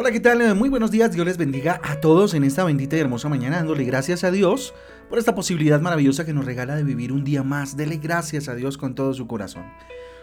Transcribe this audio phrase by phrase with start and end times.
[0.00, 0.54] Hola, ¿qué tal?
[0.54, 1.12] Muy buenos días.
[1.12, 4.72] Dios les bendiga a todos en esta bendita y hermosa mañana, dándole gracias a Dios
[5.10, 7.76] por esta posibilidad maravillosa que nos regala de vivir un día más.
[7.76, 9.64] Dele gracias a Dios con todo su corazón.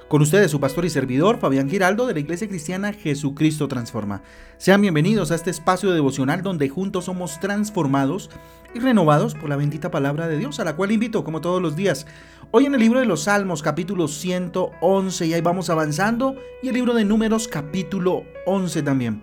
[0.07, 4.23] Con ustedes, su pastor y servidor, Fabián Giraldo, de la Iglesia Cristiana Jesucristo Transforma.
[4.57, 8.32] Sean bienvenidos a este espacio devocional donde juntos somos transformados
[8.73, 11.75] y renovados por la bendita palabra de Dios, a la cual invito, como todos los
[11.75, 12.07] días,
[12.50, 16.73] hoy en el libro de los Salmos, capítulo 111, y ahí vamos avanzando, y el
[16.73, 19.21] libro de Números, capítulo 11 también.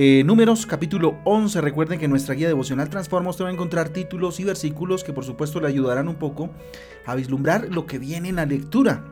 [0.00, 3.88] Eh, números capítulo 11, recuerden que en nuestra guía devocional Transforma usted va a encontrar
[3.88, 6.50] títulos y versículos que por supuesto le ayudarán un poco
[7.04, 9.04] a vislumbrar lo que viene en la lectura.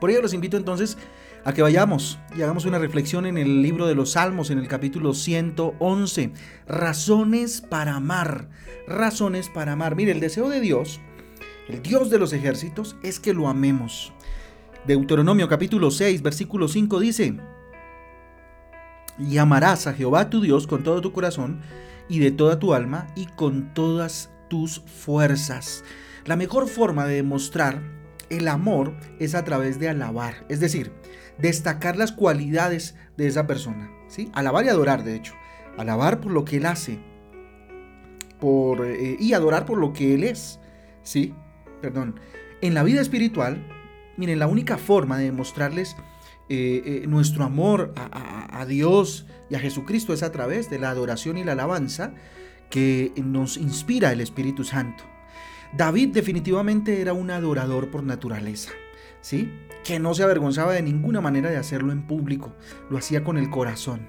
[0.00, 0.98] Por ello los invito entonces
[1.44, 4.66] a que vayamos y hagamos una reflexión en el libro de los Salmos, en el
[4.66, 6.32] capítulo 111.
[6.66, 8.48] Razones para amar.
[8.88, 9.94] Razones para amar.
[9.94, 10.98] Mire, el deseo de Dios,
[11.68, 14.12] el Dios de los ejércitos, es que lo amemos.
[14.88, 17.36] Deuteronomio capítulo 6, versículo 5 dice,
[19.18, 21.60] y amarás a Jehová tu Dios con todo tu corazón
[22.08, 25.84] y de toda tu alma y con todas tus fuerzas.
[26.24, 27.82] La mejor forma de demostrar
[28.30, 30.92] el amor es a través de alabar, es decir,
[31.38, 34.30] destacar las cualidades de esa persona, ¿sí?
[34.34, 35.34] Alabar y adorar, de hecho.
[35.76, 36.98] Alabar por lo que él hace
[38.40, 40.60] por, eh, y adorar por lo que él es,
[41.02, 41.34] ¿sí?
[41.80, 42.20] Perdón.
[42.60, 43.64] En la vida espiritual,
[44.16, 45.96] miren, la única forma de demostrarles
[46.50, 51.36] eh, eh, nuestro amor a, Dios y a Jesucristo es a través de la adoración
[51.36, 52.14] y la alabanza
[52.70, 55.04] que nos inspira el Espíritu Santo.
[55.76, 58.70] David definitivamente era un adorador por naturaleza,
[59.20, 59.52] ¿sí?
[59.84, 62.54] Que no se avergonzaba de ninguna manera de hacerlo en público,
[62.88, 64.08] lo hacía con el corazón.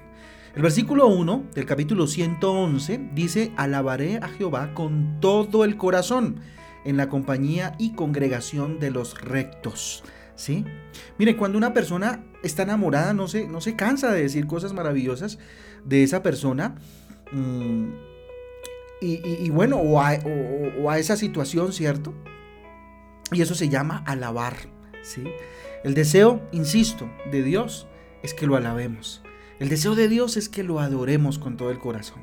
[0.54, 6.40] El versículo 1 del capítulo 111 dice, alabaré a Jehová con todo el corazón
[6.84, 10.02] en la compañía y congregación de los rectos.
[10.34, 10.64] ¿Sí?
[11.18, 15.38] Mire, cuando una persona está enamorada, no se, no se cansa de decir cosas maravillosas
[15.84, 16.76] de esa persona.
[17.32, 17.88] Mm,
[19.02, 22.12] y, bueno, o a, esa situación, ¿cierto?
[23.32, 24.56] Y eso se llama alabar,
[25.02, 25.24] ¿sí?
[25.84, 27.86] El deseo, insisto, de Dios
[28.22, 29.22] es que lo alabemos.
[29.58, 32.20] El deseo de Dios es que lo adoremos con todo el corazón.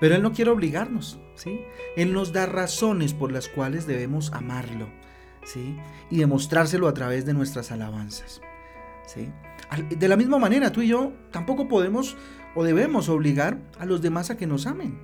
[0.00, 1.60] Pero Él no quiere obligarnos, ¿sí?
[1.96, 4.88] Él nos da razones por las cuales debemos amarlo,
[5.44, 5.76] ¿sí?
[6.10, 8.40] Y demostrárselo a través de nuestras alabanzas.
[9.98, 12.16] De la misma manera, tú y yo tampoco podemos
[12.54, 14.98] o debemos obligar a los demás a que nos amen.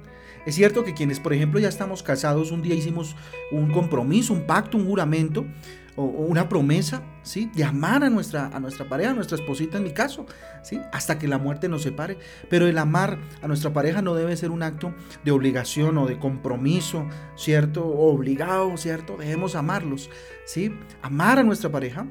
[0.46, 3.14] Es cierto que quienes, por ejemplo, ya estamos casados, un día hicimos
[3.52, 5.44] un compromiso, un pacto, un juramento
[5.94, 7.50] o, una promesa, ¿sí?
[7.54, 10.26] De amar a nuestra, a nuestra pareja, a nuestra esposita en mi caso,
[10.62, 10.80] ¿sí?
[10.92, 12.18] Hasta que la muerte nos separe.
[12.50, 14.92] Pero el amar a nuestra pareja no debe ser un acto
[15.24, 17.86] de obligación o de compromiso, ¿cierto?
[17.86, 19.16] obligado, ¿cierto?
[19.18, 20.10] Debemos amarlos,
[20.44, 20.74] ¿sí?
[21.02, 22.06] Amar a nuestra pareja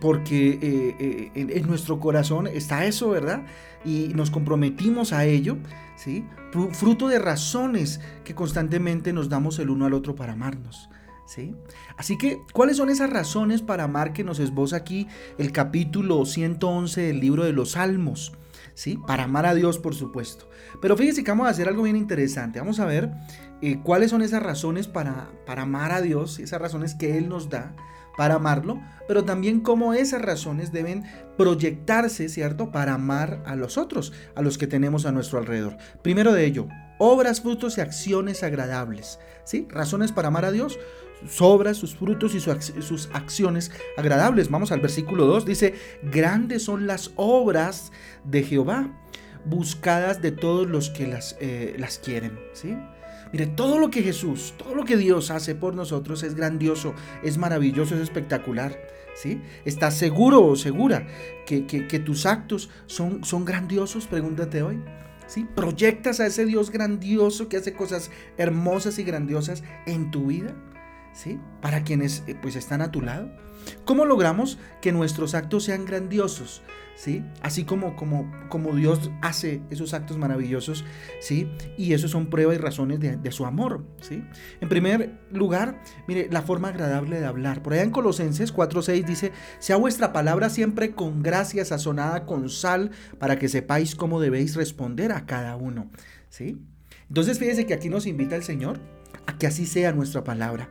[0.00, 3.44] porque eh, eh, en, nuestro corazón está eso, ¿verdad?
[3.84, 5.56] Y nos comprometimos a ello,
[5.96, 6.24] ¿sí?
[6.72, 10.88] Fruto de razones que constantemente nos damos el uno al otro para amarnos.
[11.26, 11.56] ¿Sí?
[11.96, 15.08] Así que, ¿cuáles son esas razones para amar que nos esboza aquí
[15.38, 18.32] el capítulo 111 del libro de los Salmos?
[18.74, 18.96] ¿Sí?
[19.08, 20.48] Para amar a Dios, por supuesto.
[20.80, 22.60] Pero fíjense que vamos a hacer algo bien interesante.
[22.60, 23.10] Vamos a ver
[23.60, 27.50] eh, cuáles son esas razones para, para amar a Dios, esas razones que Él nos
[27.50, 27.74] da
[28.16, 31.04] para amarlo, pero también cómo esas razones deben
[31.36, 35.76] proyectarse, ¿cierto?, para amar a los otros, a los que tenemos a nuestro alrededor.
[36.02, 36.68] Primero de ello,
[36.98, 39.66] obras, frutos y acciones agradables, ¿sí?
[39.70, 40.78] Razones para amar a Dios,
[41.22, 44.50] sus obras, sus frutos y sus acciones agradables.
[44.50, 47.92] Vamos al versículo 2, dice, grandes son las obras
[48.24, 48.90] de Jehová,
[49.44, 52.76] buscadas de todos los que las, eh, las quieren, ¿sí?
[53.32, 57.38] Mire, todo lo que Jesús, todo lo que Dios hace por nosotros es grandioso, es
[57.38, 58.78] maravilloso, es espectacular.
[59.64, 61.06] ¿Estás seguro o segura
[61.46, 64.06] que, tus actos son, son grandiosos?
[64.06, 64.82] Pregúntate hoy.
[65.54, 70.54] ¿Proyectas a ese Dios grandioso que hace cosas hermosas y grandiosas en tu vida?
[71.62, 73.30] Para quienes eh, pues están a tu lado.
[73.84, 76.62] ¿Cómo logramos que nuestros actos sean grandiosos?
[76.94, 77.22] ¿Sí?
[77.42, 80.82] Así como, como, como Dios hace esos actos maravillosos,
[81.20, 81.46] ¿sí?
[81.76, 84.24] Y eso son pruebas y razones de, su amor, ¿sí?
[84.62, 87.62] En primer lugar, mire, la forma agradable de hablar.
[87.62, 92.92] Por allá en Colosenses 4.6 dice, sea vuestra palabra siempre con gracia sazonada con sal,
[93.18, 95.90] para que sepáis cómo debéis responder a cada uno,
[96.30, 96.58] ¿sí?
[97.08, 98.80] Entonces fíjese que aquí nos invita el Señor
[99.26, 100.70] a que así sea nuestra palabra.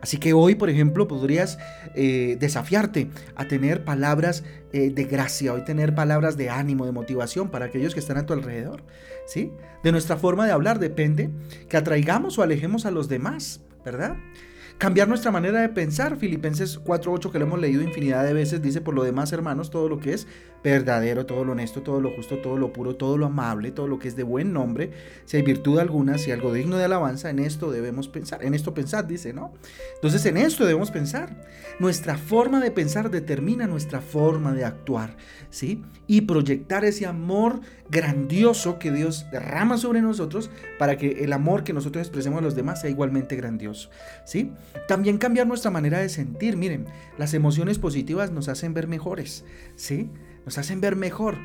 [0.00, 1.58] Así que hoy, por ejemplo, podrías
[1.94, 7.50] eh, desafiarte a tener palabras eh, de gracia, hoy tener palabras de ánimo, de motivación
[7.50, 8.82] para aquellos que están a tu alrededor.
[9.26, 9.52] ¿sí?
[9.82, 11.30] De nuestra forma de hablar depende
[11.68, 14.16] que atraigamos o alejemos a los demás, ¿verdad?
[14.78, 16.16] Cambiar nuestra manera de pensar.
[16.16, 19.88] Filipenses 4.8 que lo hemos leído infinidad de veces dice, por lo demás hermanos, todo
[19.88, 20.26] lo que es
[20.62, 23.98] verdadero, todo lo honesto, todo lo justo, todo lo puro, todo lo amable, todo lo
[23.98, 24.90] que es de buen nombre,
[25.24, 28.44] si hay virtud alguna, si algo digno de alabanza, en esto debemos pensar.
[28.44, 29.52] En esto pensad, dice, ¿no?
[29.94, 31.44] Entonces en esto debemos pensar.
[31.78, 35.16] Nuestra forma de pensar determina nuestra forma de actuar,
[35.50, 35.84] ¿sí?
[36.06, 41.72] Y proyectar ese amor grandioso que Dios derrama sobre nosotros para que el amor que
[41.72, 43.90] nosotros expresemos a los demás sea igualmente grandioso,
[44.24, 44.52] ¿sí?
[44.88, 46.56] También cambiar nuestra manera de sentir.
[46.56, 46.86] Miren,
[47.18, 49.44] las emociones positivas nos hacen ver mejores,
[49.74, 50.10] ¿sí?
[50.44, 51.36] Nos hacen ver mejor.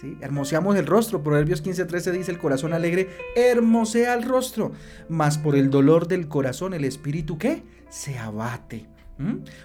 [0.00, 0.16] ¿Sí?
[0.20, 1.22] Hermoseamos el rostro.
[1.22, 4.72] Proverbios 15:13 dice, el corazón alegre hermosea el rostro,
[5.08, 7.62] mas por el dolor del corazón el espíritu ¿qué?
[7.88, 8.88] Se abate.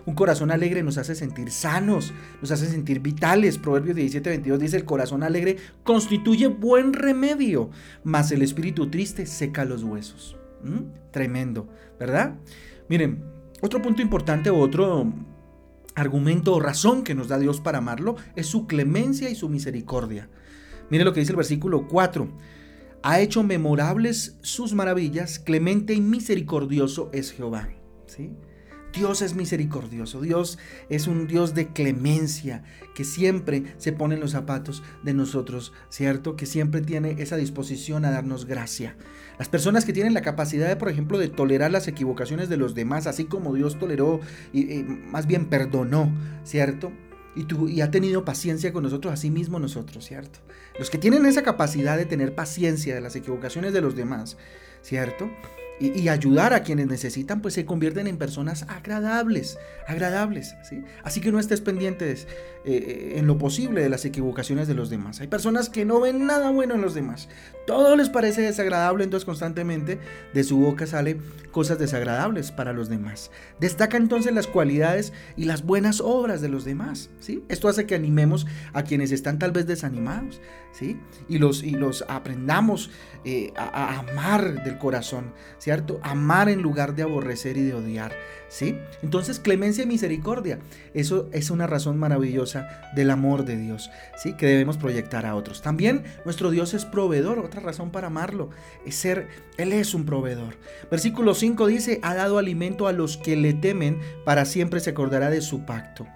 [0.06, 3.58] Un corazón alegre nos hace sentir sanos, nos hace sentir vitales.
[3.58, 7.72] Proverbios 17:22 dice, el corazón alegre constituye buen remedio,
[8.04, 10.38] mas el espíritu triste seca los huesos.
[11.12, 11.68] Tremendo,
[12.00, 12.36] ¿verdad?
[12.90, 13.24] Miren,
[13.62, 15.12] otro punto importante, otro
[15.96, 20.30] argumento o razón que nos da Dios para amarlo es su clemencia y su misericordia.
[20.90, 22.28] Mire lo que dice el versículo 4.
[23.04, 27.70] Ha hecho memorables sus maravillas, clemente y misericordioso es Jehová.
[28.06, 28.32] ¿Sí?
[28.98, 30.58] Dios es misericordioso, Dios
[30.90, 32.64] es un Dios de clemencia,
[32.96, 36.36] que siempre se pone en los zapatos de nosotros, ¿cierto?
[36.36, 38.96] Que siempre tiene esa disposición a darnos gracia.
[39.38, 43.06] Las personas que tienen la capacidad, por ejemplo, de tolerar las equivocaciones de los demás,
[43.06, 44.20] así como Dios toleró
[44.52, 46.12] y, más bien perdonó,
[46.44, 46.92] ¿cierto?
[47.36, 50.40] Y, y, ha tenido paciencia con nosotros, así mismo nosotros, ¿cierto?
[50.80, 54.38] Los que tienen esa capacidad de tener paciencia de las equivocaciones de los demás,
[54.82, 55.30] ¿cierto?
[55.80, 59.58] Y, ayudar a quienes necesitan, pues se convierten en personas agradables,
[59.88, 60.84] agradables, ¿sí?
[61.04, 62.28] Así que no estés pendientes
[62.66, 65.22] eh, en lo posible de las equivocaciones de los demás.
[65.22, 67.30] Hay personas que no ven nada bueno en los demás.
[67.66, 70.00] Todo les parece desagradable, entonces constantemente
[70.34, 71.22] de su boca salen
[71.52, 73.32] cosas desagradables para los demás.
[73.60, 77.44] Destaca entonces las cualidades y las buenas obras de los demás, ¿sí?
[77.50, 80.42] Esto hace que animemos a quienes están tal vez desanimados,
[80.72, 81.00] ¿sí?
[81.28, 82.90] Y los, y los aprendamos
[83.24, 85.34] eh, a, amar del corazón,
[85.68, 86.00] ¿cierto?
[86.02, 88.14] Amar en lugar de aborrecer y de odiar,
[88.48, 88.78] ¿sí?
[89.04, 90.60] Entonces, clemencia y misericordia,
[90.94, 94.32] eso es una razón maravillosa del amor de Dios, ¿sí?
[94.32, 95.62] Que debemos proyectar a otros.
[95.62, 98.50] También nuestro Dios es proveedor, otra razón para amarlo,
[98.86, 99.28] es ser,
[99.58, 100.56] Él es un proveedor.
[100.90, 105.30] Versículo 5 dice, ha dado alimento a los que le temen, para siempre se acordará
[105.30, 106.08] de su pacto.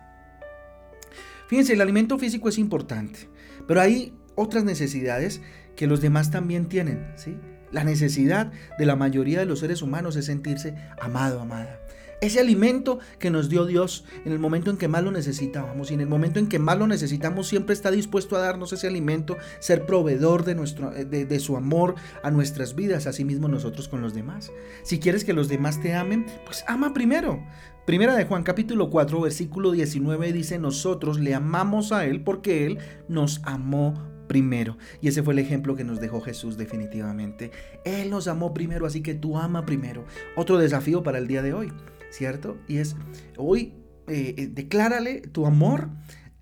[1.47, 3.27] Fíjense, el alimento físico es importante,
[3.67, 5.41] pero hay otras necesidades
[5.75, 7.35] que los demás también tienen, ¿sí?
[7.71, 11.79] La necesidad de la mayoría de los seres humanos es sentirse amado, amada.
[12.21, 15.95] Ese alimento que nos dio Dios en el momento en que más lo necesitábamos y
[15.95, 19.37] en el momento en que más lo necesitamos siempre está dispuesto a darnos ese alimento,
[19.59, 24.01] ser proveedor de, nuestro, de, de su amor a nuestras vidas, así mismo nosotros con
[24.01, 24.51] los demás.
[24.83, 27.43] Si quieres que los demás te amen, pues ama primero.
[27.87, 32.77] Primera de Juan capítulo 4 versículo 19 dice, nosotros le amamos a Él porque Él
[33.07, 33.95] nos amó
[34.31, 34.77] primero.
[35.01, 37.51] Y ese fue el ejemplo que nos dejó Jesús definitivamente.
[37.83, 40.05] Él nos amó primero, así que tú ama primero.
[40.37, 41.73] Otro desafío para el día de hoy,
[42.11, 42.57] ¿cierto?
[42.65, 42.95] Y es,
[43.35, 43.73] hoy
[44.07, 45.89] eh, eh, declárale tu amor.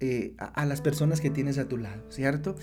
[0.01, 2.55] Eh, a, las personas que tienes a tu lado, ¿cierto?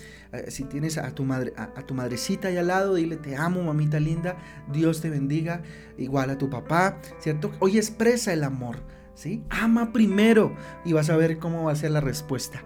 [0.47, 3.99] si tienes a tu madre, a, tu madrecita ahí al lado, dile te amo, mamita
[3.99, 4.37] linda,
[4.73, 5.61] Dios te bendiga,
[5.99, 7.51] igual a tu papá, ¿cierto?
[7.59, 8.77] Hoy expresa el amor,
[9.13, 9.43] ¿sí?
[9.51, 12.63] Ama primero y vas a ver cómo va a ser la respuesta.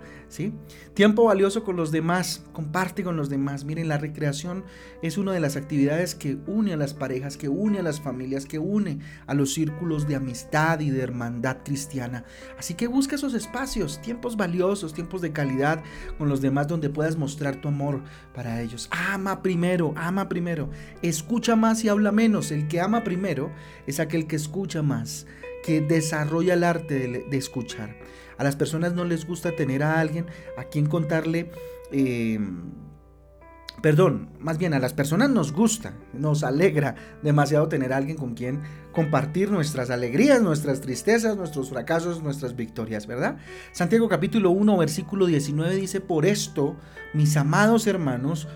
[0.93, 3.65] Tiempo valioso con los demás, comparte con los demás.
[3.65, 4.63] Miren, la recreación
[5.01, 8.45] es una de las actividades que une a las parejas, que une a las familias,
[8.45, 12.23] que une a los círculos de amistad y de hermandad cristiana.
[12.57, 15.83] Así que busca esos espacios, tiempos valiosos, tiempos de calidad
[16.17, 18.01] con los demás donde puedas mostrar tu amor
[18.33, 18.89] para ellos.
[18.91, 20.69] Ama primero, ama primero.
[21.01, 22.51] Escucha más y habla menos.
[22.51, 23.51] El que ama primero
[23.87, 25.25] es aquel que escucha más,
[25.63, 27.95] que desarrolla el arte de, escuchar.
[28.41, 30.25] A las personas no les gusta tener a alguien
[30.57, 31.51] a quien contarle...
[31.91, 32.71] Em,
[33.83, 38.33] perdón, más bien a las personas nos gusta, nos alegra demasiado tener a alguien con
[38.33, 43.37] quien compartir nuestras alegrías, nuestras tristezas, nuestros fracasos, nuestras victorias, ¿verdad?
[43.73, 46.75] Santiago capítulo 1, versículo 19 dice, por esto,
[47.13, 48.47] mis amados hermanos,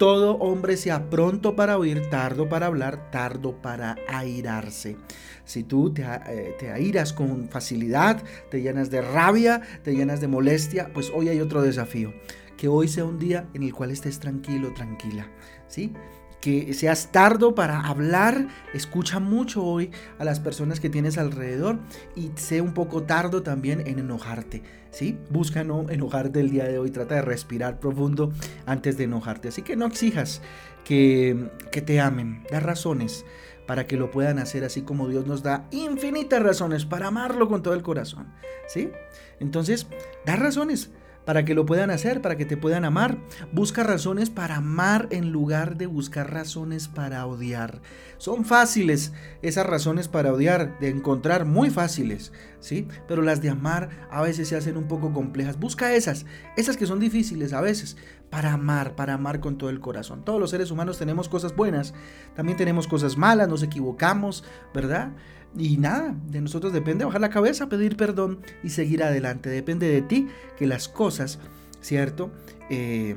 [0.00, 4.96] todo hombre sea pronto para oír, tardo para hablar, tardo para airarse.
[5.44, 10.26] Si tú te, eh, te, airas con facilidad, te llenas de rabia, te llenas de
[10.26, 12.14] molestia, pues hoy hay otro desafío.
[12.56, 15.28] Que hoy sea un día en el cual estés tranquilo, tranquila.
[15.68, 15.92] ¿Sí?
[16.40, 21.78] Que seas tardo para hablar, escucha mucho hoy a las personas que tienes alrededor
[22.16, 25.18] y sé un poco tardo también en enojarte, ¿sí?
[25.28, 28.32] Busca no enojarte el día de hoy, trata de respirar profundo
[28.66, 30.40] antes de enojarte, así que no exijas
[30.84, 33.24] que, que te amen, da razones
[33.66, 37.62] para que lo puedan hacer así como Dios nos da infinitas razones para amarlo con
[37.62, 38.34] todo el corazón.
[38.66, 38.90] ¿Sí?
[39.38, 39.86] Entonces,
[40.26, 40.90] da razones
[41.24, 43.18] para que lo puedan hacer, para que te puedan amar.
[43.52, 47.80] Busca razones para amar en lugar de buscar razones para odiar.
[48.18, 49.12] Son fáciles
[49.42, 52.86] esas razones para odiar, de encontrar muy fáciles, ¿sí?
[53.08, 55.58] Pero las de amar a veces se hacen un poco complejas.
[55.58, 56.26] Busca esas,
[56.56, 57.96] esas que son difíciles a veces,
[58.30, 60.24] para amar, para amar con todo el corazón.
[60.24, 61.94] Todos los seres humanos tenemos cosas buenas,
[62.36, 65.12] también tenemos cosas malas, nos equivocamos, ¿verdad?
[65.56, 69.50] Y nada, de nosotros depende bajar la cabeza, pedir perdón y seguir adelante.
[69.50, 71.40] Depende de ti que las cosas,
[71.80, 72.30] ¿cierto?
[72.68, 73.16] Eh,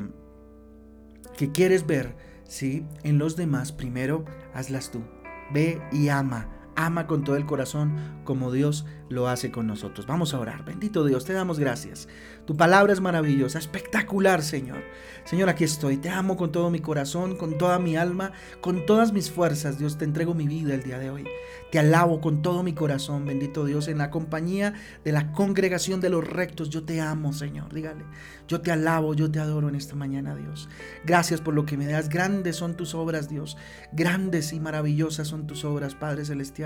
[1.37, 2.15] que quieres ver,
[2.47, 2.85] ¿sí?
[3.03, 5.03] En los demás, primero hazlas tú.
[5.51, 6.49] Ve y ama.
[6.75, 10.07] Ama con todo el corazón como Dios lo hace con nosotros.
[10.07, 10.65] Vamos a orar.
[10.65, 12.07] Bendito Dios, te damos gracias.
[12.45, 14.83] Tu palabra es maravillosa, espectacular, Señor.
[15.23, 15.97] Señor, aquí estoy.
[15.97, 19.77] Te amo con todo mi corazón, con toda mi alma, con todas mis fuerzas.
[19.77, 21.25] Dios, te entrego mi vida el día de hoy.
[21.71, 26.09] Te alabo con todo mi corazón, bendito Dios, en la compañía de la congregación de
[26.09, 26.69] los rectos.
[26.69, 27.73] Yo te amo, Señor.
[27.73, 28.03] Dígale,
[28.47, 30.69] yo te alabo, yo te adoro en esta mañana, Dios.
[31.05, 32.09] Gracias por lo que me das.
[32.09, 33.57] Grandes son tus obras, Dios.
[33.91, 36.62] Grandes y maravillosas son tus obras, Padre Celestial.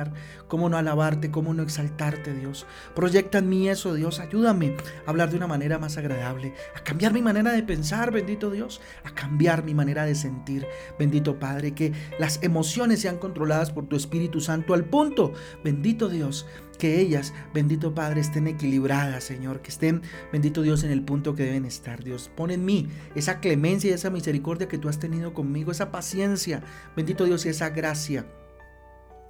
[0.48, 1.32] ¿Cómo no alabarte?
[1.32, 2.66] ¿Cómo no exaltarte, Dios?
[2.96, 4.20] Proyecta en mí eso, Dios.
[4.20, 4.76] Ayúdame
[5.06, 8.82] a hablar de una manera más agradable, a cambiar mi manera de pensar, bendito Dios,
[9.04, 10.68] a cambiar mi manera de sentir,
[11.00, 16.46] bendito Padre, que las emociones sean controladas por tu Espíritu Santo al punto, bendito Dios,
[16.78, 20.02] que ellas, bendito Padre, estén equilibradas, Señor, que estén,
[20.32, 22.30] bendito Dios, en el punto que deben estar, Dios.
[22.36, 26.62] Pon en mí esa clemencia y esa misericordia que tú has tenido conmigo, esa paciencia,
[26.96, 28.26] bendito Dios, y esa gracia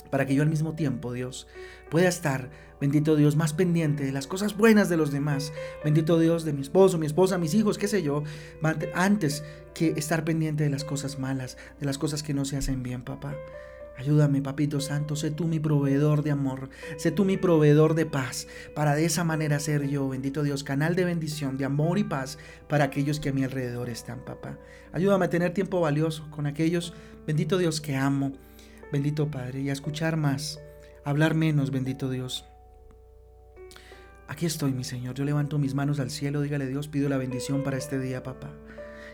[0.10, 1.48] para que yo al mismo tiempo, Dios,
[1.90, 2.50] pueda estar,
[2.80, 5.54] bendito Dios, más pendiente de las cosas buenas de los demás.
[5.84, 8.24] Bendito Dios de mi esposo, mi esposa, mis hijos, qué sé yo,
[8.94, 12.84] antes que estar pendiente de las cosas malas, de las cosas que no se hacen
[12.84, 13.36] bien, papá.
[13.98, 18.48] Ayúdame, papito santo, sé tú mi proveedor de amor, sé tú mi proveedor de paz,
[18.76, 22.38] para de esa manera ser yo, bendito Dios, canal de bendición, de amor y paz
[22.70, 24.60] para aquellos que a mi alrededor están, papá.
[24.92, 26.94] Ayúdame a tener tiempo valioso con aquellos,
[27.26, 28.34] bendito Dios, que amo,
[28.92, 30.60] bendito Padre, y a escuchar más,
[31.04, 32.46] hablar menos, bendito Dios.
[34.28, 35.16] Aquí estoy, mi Señor.
[35.16, 38.52] Yo levanto mis manos al cielo, dígale Dios, pido la bendición para este día, papá.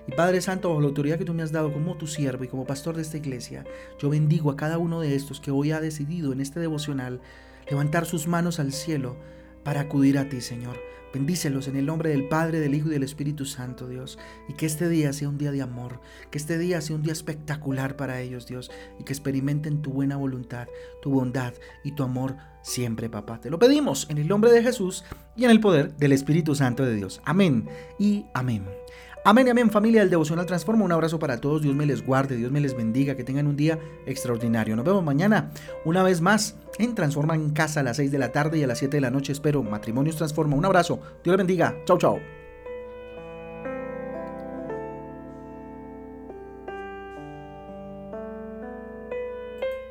[0.08, 2.48] Y Padre Santo, bajo la autoridad que tú me has dado como tu siervo y
[2.48, 3.63] como pastor de esta iglesia,
[4.00, 7.22] yo bendigo a cada uno de estos que hoy ha decidido en este devocional
[7.70, 9.15] levantar sus manos al cielo
[9.63, 10.77] para acudir a ti, Señor.
[11.13, 14.17] Bendícelos en el nombre del Padre, del Hijo y del Espíritu Santo, Dios.
[14.50, 16.01] Y que este día sea un día de amor,
[16.32, 18.72] que este día sea un día espectacular para ellos, Dios.
[19.00, 20.67] Y que experimenten tu buena voluntad,
[21.03, 21.53] tu bondad
[21.84, 23.39] y tu amor siempre, papá.
[23.39, 25.03] Te lo pedimos en el nombre de Jesús
[25.36, 27.22] y en el poder del Espíritu Santo de Dios.
[27.25, 28.65] Amén y amén.
[29.25, 30.84] Amén amén familia del Devocional Transforma.
[30.84, 31.62] Un abrazo para todos.
[31.62, 34.75] Dios me les guarde, Dios me les bendiga, que tengan un día extraordinario.
[34.75, 35.50] Nos vemos mañana
[35.86, 38.68] una vez más en Transforma en Casa a las 6 de la tarde y a
[38.68, 39.32] las 7 de la noche.
[39.32, 40.58] Espero Matrimonios Transforma.
[40.58, 41.00] Un abrazo.
[41.24, 41.74] Dios les bendiga.
[41.86, 42.43] Chau, chau.